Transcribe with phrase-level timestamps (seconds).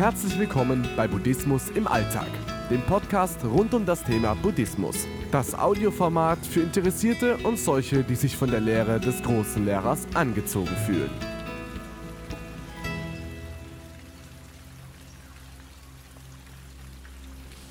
[0.00, 2.30] Herzlich willkommen bei Buddhismus im Alltag,
[2.70, 5.06] dem Podcast rund um das Thema Buddhismus.
[5.30, 10.74] Das Audioformat für Interessierte und solche, die sich von der Lehre des großen Lehrers angezogen
[10.86, 11.10] fühlen.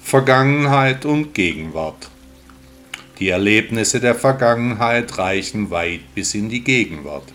[0.03, 2.11] Vergangenheit und Gegenwart.
[3.17, 7.33] Die Erlebnisse der Vergangenheit reichen weit bis in die Gegenwart.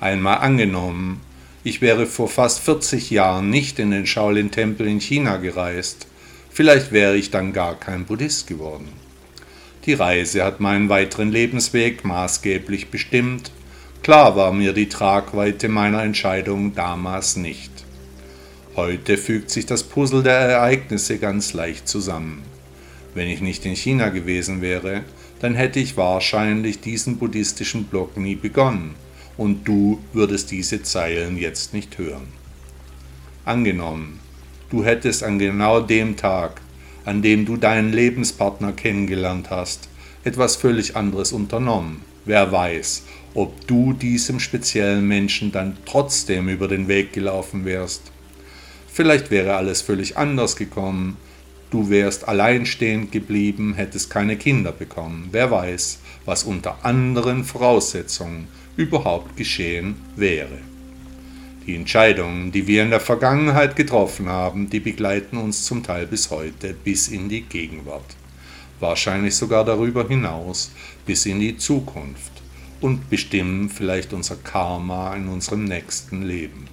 [0.00, 1.20] Einmal angenommen,
[1.64, 6.06] ich wäre vor fast 40 Jahren nicht in den Shaolin-Tempel in China gereist.
[6.50, 8.88] Vielleicht wäre ich dann gar kein Buddhist geworden.
[9.86, 13.50] Die Reise hat meinen weiteren Lebensweg maßgeblich bestimmt.
[14.02, 17.72] Klar war mir die Tragweite meiner Entscheidung damals nicht.
[18.76, 22.42] Heute fügt sich das Puzzle der Ereignisse ganz leicht zusammen.
[23.14, 25.02] Wenn ich nicht in China gewesen wäre,
[25.40, 28.94] dann hätte ich wahrscheinlich diesen buddhistischen Blog nie begonnen
[29.36, 32.28] und du würdest diese Zeilen jetzt nicht hören.
[33.44, 34.20] Angenommen,
[34.70, 36.60] du hättest an genau dem Tag,
[37.04, 39.88] an dem du deinen Lebenspartner kennengelernt hast,
[40.24, 42.02] etwas völlig anderes unternommen.
[42.24, 43.02] Wer weiß,
[43.34, 48.02] ob du diesem speziellen Menschen dann trotzdem über den Weg gelaufen wärst.
[48.90, 51.16] Vielleicht wäre alles völlig anders gekommen.
[51.70, 55.28] Du wärst alleinstehend geblieben, hättest keine Kinder bekommen.
[55.32, 60.58] Wer weiß, was unter anderen Voraussetzungen überhaupt geschehen wäre.
[61.66, 66.30] Die Entscheidungen, die wir in der Vergangenheit getroffen haben, die begleiten uns zum Teil bis
[66.30, 68.16] heute, bis in die Gegenwart.
[68.80, 70.72] Wahrscheinlich sogar darüber hinaus,
[71.06, 72.32] bis in die Zukunft
[72.80, 76.66] und bestimmen vielleicht unser Karma in unserem nächsten Leben.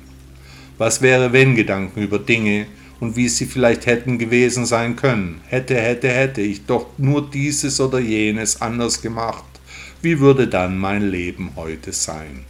[0.77, 2.65] Was wäre, wenn Gedanken über Dinge
[2.99, 5.39] und wie sie vielleicht hätten gewesen sein können?
[5.47, 9.50] Hätte, hätte, hätte ich doch nur dieses oder jenes anders gemacht
[10.01, 12.45] wie würde dann mein Leben heute sein?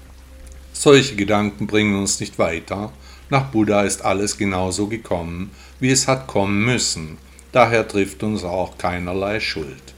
[0.71, 2.91] Solche Gedanken bringen uns nicht weiter.
[3.29, 7.17] Nach Buddha ist alles genauso gekommen, wie es hat kommen müssen.
[7.51, 9.94] Daher trifft uns auch keinerlei Schuld.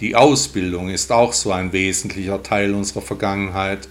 [0.00, 3.88] Die Ausbildung ist auch so ein wesentlicher Teil unserer Vergangenheit.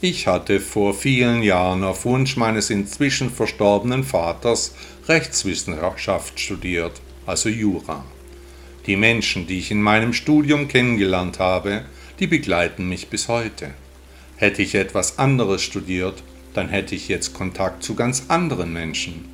[0.00, 4.74] Ich hatte vor vielen Jahren auf Wunsch meines inzwischen verstorbenen Vaters
[5.08, 8.04] Rechtswissenschaft studiert, also Jura.
[8.86, 11.84] Die Menschen, die ich in meinem Studium kennengelernt habe,
[12.20, 13.72] die begleiten mich bis heute.
[14.36, 16.22] Hätte ich etwas anderes studiert,
[16.54, 19.24] dann hätte ich jetzt Kontakt zu ganz anderen Menschen.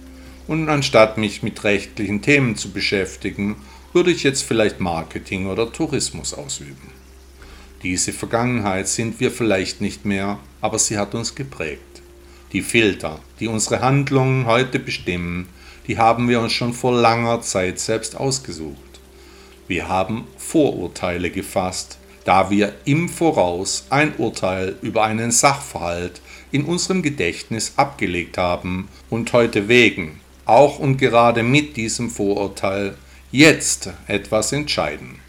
[0.49, 3.57] Und anstatt mich mit rechtlichen Themen zu beschäftigen,
[3.93, 6.91] würde ich jetzt vielleicht Marketing oder Tourismus ausüben.
[7.83, 12.03] Diese Vergangenheit sind wir vielleicht nicht mehr, aber sie hat uns geprägt.
[12.53, 15.49] Die Filter, die unsere Handlungen heute bestimmen,
[15.89, 18.92] die haben wir uns schon vor langer Zeit selbst ausgesucht.
[19.73, 21.97] Wir haben Vorurteile gefasst,
[22.27, 29.33] da wir im Voraus ein Urteil über einen Sachverhalt in unserem Gedächtnis abgelegt haben und
[29.33, 32.99] heute wegen, auch und gerade mit diesem Vorurteil,
[33.31, 35.21] jetzt etwas entscheiden.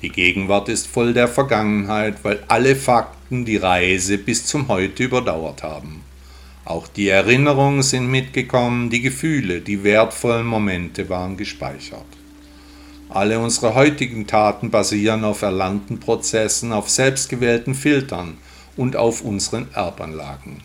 [0.00, 5.62] Die Gegenwart ist voll der Vergangenheit, weil alle Fakten die Reise bis zum Heute überdauert
[5.62, 6.02] haben.
[6.64, 12.21] Auch die Erinnerungen sind mitgekommen, die Gefühle, die wertvollen Momente waren gespeichert.
[13.14, 18.38] Alle unsere heutigen Taten basieren auf erlernten Prozessen, auf selbstgewählten Filtern
[18.74, 20.62] und auf unseren Erbanlagen.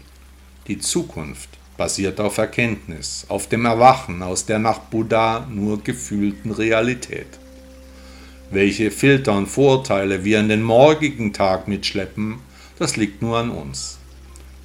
[0.67, 7.27] Die Zukunft basiert auf Erkenntnis, auf dem Erwachen aus der nach Buddha nur gefühlten Realität.
[8.49, 12.39] Welche Filter und Vorurteile wir in den morgigen Tag mitschleppen,
[12.79, 13.97] das liegt nur an uns.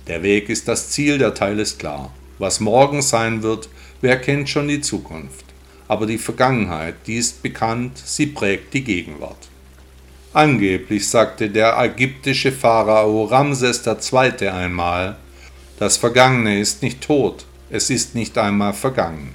[0.06, 2.12] Der Weg ist das Ziel, der Teil ist klar.
[2.38, 3.68] Was morgen sein wird,
[4.00, 5.51] wer kennt schon die Zukunft?
[5.92, 9.50] Aber die Vergangenheit, die ist bekannt, sie prägt die Gegenwart.
[10.32, 14.48] Angeblich sagte der ägyptische Pharao Ramses II.
[14.48, 15.16] einmal,
[15.78, 19.34] das Vergangene ist nicht tot, es ist nicht einmal vergangen.